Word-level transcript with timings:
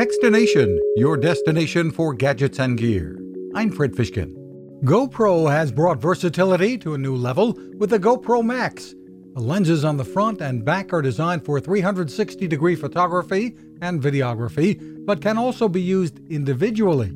Techstination, 0.00 0.78
your 0.96 1.18
destination 1.18 1.90
for 1.90 2.14
gadgets 2.14 2.58
and 2.58 2.78
gear. 2.78 3.20
I'm 3.54 3.70
Fred 3.70 3.92
Fishkin. 3.92 4.34
GoPro 4.82 5.50
has 5.50 5.70
brought 5.70 6.00
versatility 6.00 6.78
to 6.78 6.94
a 6.94 6.98
new 6.98 7.14
level 7.14 7.52
with 7.76 7.90
the 7.90 7.98
GoPro 7.98 8.42
Max. 8.42 8.94
The 9.34 9.42
lenses 9.42 9.84
on 9.84 9.98
the 9.98 10.04
front 10.06 10.40
and 10.40 10.64
back 10.64 10.94
are 10.94 11.02
designed 11.02 11.44
for 11.44 11.60
360 11.60 12.48
degree 12.48 12.76
photography 12.76 13.58
and 13.82 14.00
videography, 14.00 15.04
but 15.04 15.20
can 15.20 15.36
also 15.36 15.68
be 15.68 15.82
used 15.82 16.18
individually. 16.30 17.14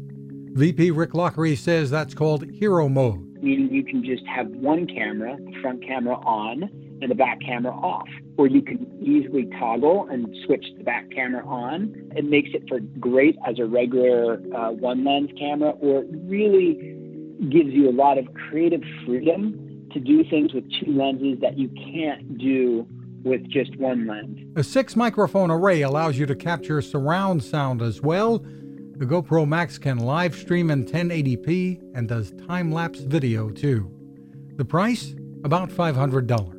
VP 0.52 0.90
Rick 0.90 1.14
Lockery 1.14 1.56
says 1.56 1.88
that's 1.88 2.12
called 2.12 2.46
hero 2.50 2.90
mode. 2.90 3.42
Meaning 3.42 3.72
you 3.72 3.84
can 3.84 4.04
just 4.04 4.26
have 4.26 4.48
one 4.48 4.86
camera, 4.86 5.38
front 5.62 5.82
camera 5.86 6.16
on, 6.16 6.68
and 7.00 7.10
the 7.10 7.14
back 7.14 7.40
camera 7.40 7.72
off. 7.72 8.08
Or 8.36 8.46
you 8.46 8.62
can 8.62 8.86
easily 9.00 9.48
toggle 9.58 10.08
and 10.10 10.34
switch 10.44 10.64
the 10.76 10.84
back 10.84 11.10
camera 11.10 11.46
on. 11.46 12.10
It 12.16 12.24
makes 12.24 12.50
it 12.54 12.68
for 12.68 12.80
great 12.98 13.36
as 13.46 13.58
a 13.58 13.66
regular 13.66 14.34
uh, 14.54 14.70
one 14.72 15.04
lens 15.04 15.30
camera, 15.38 15.70
or 15.70 16.02
it 16.02 16.08
really 16.24 16.96
gives 17.50 17.72
you 17.72 17.90
a 17.90 17.92
lot 17.92 18.18
of 18.18 18.26
creative 18.34 18.82
freedom 19.04 19.88
to 19.92 20.00
do 20.00 20.24
things 20.28 20.52
with 20.52 20.64
two 20.80 20.92
lenses 20.92 21.38
that 21.40 21.58
you 21.58 21.68
can't 21.68 22.38
do 22.38 22.86
with 23.24 23.48
just 23.48 23.76
one 23.76 24.06
lens. 24.06 24.38
A 24.56 24.62
six 24.62 24.96
microphone 24.96 25.50
array 25.50 25.82
allows 25.82 26.18
you 26.18 26.26
to 26.26 26.34
capture 26.34 26.82
surround 26.82 27.42
sound 27.42 27.80
as 27.80 28.02
well. 28.02 28.38
The 28.38 29.06
GoPro 29.06 29.48
Max 29.48 29.78
can 29.78 29.98
live 29.98 30.36
stream 30.36 30.70
in 30.70 30.84
1080p 30.84 31.96
and 31.96 32.08
does 32.08 32.32
time 32.46 32.70
lapse 32.70 33.00
video 33.00 33.50
too. 33.50 33.90
The 34.56 34.64
price? 34.64 35.14
About 35.42 35.68
$500. 35.68 36.53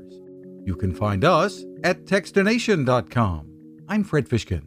You 0.66 0.76
can 0.76 0.96
find 0.96 1.24
us 1.24 1.64
at 1.84 2.06
Techstination.com. 2.06 3.84
I'm 3.88 4.04
Fred 4.04 4.28
Fishkin. 4.28 4.66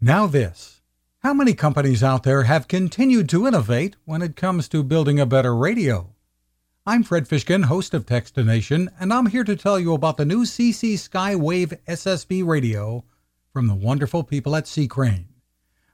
Now, 0.00 0.26
this. 0.26 0.82
How 1.20 1.32
many 1.32 1.54
companies 1.54 2.02
out 2.02 2.24
there 2.24 2.42
have 2.42 2.66
continued 2.66 3.28
to 3.28 3.46
innovate 3.46 3.94
when 4.04 4.20
it 4.20 4.34
comes 4.34 4.68
to 4.70 4.82
building 4.82 5.20
a 5.20 5.26
better 5.26 5.54
radio? 5.54 6.12
I'm 6.84 7.04
Fred 7.04 7.28
Fishkin, 7.28 7.66
host 7.66 7.94
of 7.94 8.04
Techstination, 8.04 8.88
and 8.98 9.12
I'm 9.12 9.26
here 9.26 9.44
to 9.44 9.54
tell 9.54 9.78
you 9.78 9.94
about 9.94 10.16
the 10.16 10.24
new 10.24 10.44
CC 10.44 10.94
Skywave 10.94 11.78
SSB 11.86 12.44
radio 12.44 13.04
from 13.52 13.68
the 13.68 13.76
wonderful 13.76 14.24
people 14.24 14.56
at 14.56 14.66
C. 14.66 14.88
Crane. 14.88 15.28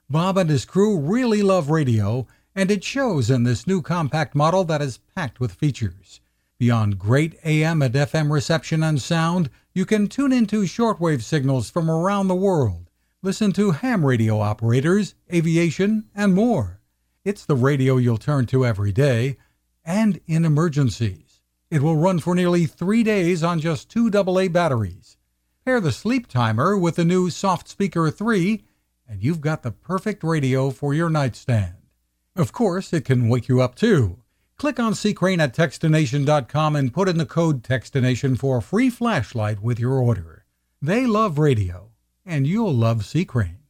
Bob 0.09 0.39
and 0.39 0.49
his 0.49 0.65
crew 0.65 0.99
really 0.99 1.43
love 1.43 1.69
radio, 1.69 2.25
and 2.55 2.71
it 2.71 2.83
shows 2.83 3.29
in 3.29 3.43
this 3.43 3.67
new 3.67 3.83
compact 3.83 4.33
model 4.33 4.63
that 4.63 4.81
is 4.81 4.97
packed 5.15 5.39
with 5.39 5.51
features. 5.51 6.19
Beyond 6.57 6.97
great 6.97 7.37
AM 7.43 7.81
and 7.81 7.93
FM 7.93 8.31
reception 8.31 8.81
and 8.81 9.01
sound, 9.01 9.49
you 9.73 9.85
can 9.85 10.07
tune 10.07 10.31
into 10.31 10.61
shortwave 10.61 11.21
signals 11.21 11.69
from 11.69 11.91
around 11.91 12.29
the 12.29 12.35
world, 12.35 12.89
listen 13.21 13.51
to 13.53 13.71
ham 13.71 14.05
radio 14.05 14.39
operators, 14.39 15.15
aviation, 15.33 16.05
and 16.15 16.33
more. 16.33 16.79
It's 17.25 17.43
the 17.45 17.57
radio 17.57 17.97
you'll 17.97 18.17
turn 18.17 18.45
to 18.47 18.65
every 18.65 18.93
day 18.93 19.35
and 19.83 20.21
in 20.27 20.45
emergencies. 20.45 21.41
It 21.69 21.81
will 21.81 21.97
run 21.97 22.19
for 22.19 22.33
nearly 22.33 22.65
three 22.65 23.03
days 23.03 23.43
on 23.43 23.59
just 23.59 23.89
two 23.89 24.09
AA 24.09 24.47
batteries. 24.47 25.17
Pair 25.65 25.81
the 25.81 25.91
sleep 25.91 26.27
timer 26.27 26.77
with 26.77 26.95
the 26.95 27.03
new 27.03 27.29
Soft 27.29 27.67
Speaker 27.67 28.09
3, 28.09 28.63
and 29.09 29.21
you've 29.21 29.41
got 29.41 29.63
the 29.63 29.71
perfect 29.71 30.23
radio 30.23 30.69
for 30.69 30.93
your 30.93 31.09
nightstand. 31.09 31.75
Of 32.33 32.53
course, 32.53 32.93
it 32.93 33.03
can 33.03 33.27
wake 33.27 33.49
you 33.49 33.59
up 33.61 33.75
too. 33.75 34.19
Click 34.57 34.79
on 34.79 34.95
C. 34.95 35.13
Crane 35.13 35.41
at 35.41 35.53
Techstination.com 35.53 36.77
and 36.77 36.93
put 36.93 37.09
in 37.09 37.17
the 37.17 37.25
code 37.25 37.61
Techstination 37.61 38.39
for 38.39 38.57
a 38.57 38.61
free 38.61 38.89
flashlight 38.89 39.61
with 39.61 39.79
your 39.81 39.99
order. 39.99 40.45
They 40.81 41.05
love 41.05 41.37
radio, 41.37 41.91
and 42.25 42.47
you'll 42.47 42.73
love 42.73 43.03
C. 43.03 43.25
Crane. 43.25 43.64